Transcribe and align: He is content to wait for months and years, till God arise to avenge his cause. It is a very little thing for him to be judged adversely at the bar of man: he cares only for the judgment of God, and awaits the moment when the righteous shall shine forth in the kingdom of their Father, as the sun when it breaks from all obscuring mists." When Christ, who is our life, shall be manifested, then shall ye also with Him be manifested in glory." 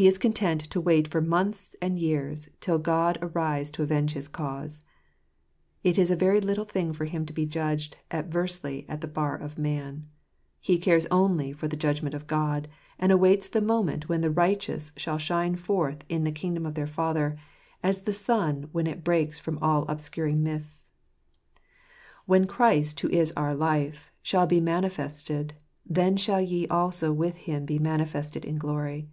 He 0.00 0.06
is 0.06 0.16
content 0.16 0.62
to 0.70 0.80
wait 0.80 1.08
for 1.08 1.20
months 1.20 1.76
and 1.82 1.98
years, 1.98 2.48
till 2.60 2.78
God 2.78 3.18
arise 3.20 3.70
to 3.72 3.82
avenge 3.82 4.14
his 4.14 4.28
cause. 4.28 4.82
It 5.84 5.98
is 5.98 6.10
a 6.10 6.16
very 6.16 6.40
little 6.40 6.64
thing 6.64 6.94
for 6.94 7.04
him 7.04 7.26
to 7.26 7.34
be 7.34 7.44
judged 7.44 7.98
adversely 8.10 8.86
at 8.88 9.02
the 9.02 9.06
bar 9.06 9.36
of 9.36 9.58
man: 9.58 10.08
he 10.58 10.78
cares 10.78 11.04
only 11.10 11.52
for 11.52 11.68
the 11.68 11.76
judgment 11.76 12.14
of 12.14 12.26
God, 12.26 12.66
and 12.98 13.12
awaits 13.12 13.46
the 13.46 13.60
moment 13.60 14.08
when 14.08 14.22
the 14.22 14.30
righteous 14.30 14.90
shall 14.96 15.18
shine 15.18 15.54
forth 15.54 16.02
in 16.08 16.24
the 16.24 16.32
kingdom 16.32 16.64
of 16.64 16.72
their 16.72 16.86
Father, 16.86 17.36
as 17.82 18.00
the 18.00 18.14
sun 18.14 18.70
when 18.72 18.86
it 18.86 19.04
breaks 19.04 19.38
from 19.38 19.58
all 19.60 19.84
obscuring 19.86 20.42
mists." 20.42 20.88
When 22.24 22.46
Christ, 22.46 22.98
who 23.00 23.10
is 23.10 23.32
our 23.32 23.54
life, 23.54 24.10
shall 24.22 24.46
be 24.46 24.62
manifested, 24.62 25.52
then 25.84 26.16
shall 26.16 26.40
ye 26.40 26.66
also 26.68 27.12
with 27.12 27.36
Him 27.36 27.66
be 27.66 27.78
manifested 27.78 28.46
in 28.46 28.56
glory." 28.56 29.10